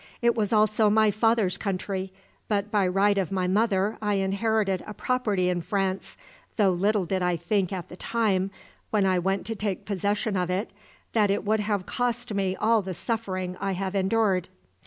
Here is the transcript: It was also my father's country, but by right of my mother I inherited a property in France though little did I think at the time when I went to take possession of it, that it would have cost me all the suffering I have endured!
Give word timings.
It 0.19 0.33
was 0.35 0.51
also 0.51 0.89
my 0.89 1.11
father's 1.11 1.59
country, 1.59 2.11
but 2.47 2.71
by 2.71 2.87
right 2.87 3.19
of 3.19 3.31
my 3.31 3.45
mother 3.45 3.99
I 4.01 4.15
inherited 4.15 4.83
a 4.87 4.95
property 4.95 5.47
in 5.47 5.61
France 5.61 6.17
though 6.55 6.71
little 6.71 7.05
did 7.05 7.21
I 7.21 7.35
think 7.37 7.71
at 7.71 7.87
the 7.89 7.95
time 7.97 8.49
when 8.89 9.05
I 9.05 9.19
went 9.19 9.45
to 9.45 9.55
take 9.55 9.85
possession 9.85 10.35
of 10.35 10.49
it, 10.49 10.71
that 11.13 11.29
it 11.29 11.45
would 11.45 11.59
have 11.59 11.85
cost 11.85 12.33
me 12.33 12.55
all 12.55 12.81
the 12.81 12.95
suffering 12.95 13.55
I 13.61 13.73
have 13.73 13.93
endured! 13.93 14.47